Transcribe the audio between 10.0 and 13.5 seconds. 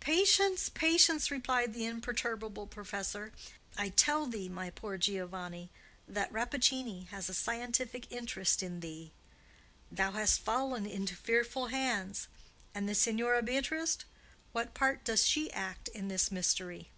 hast fallen into fearful hands! And the Signora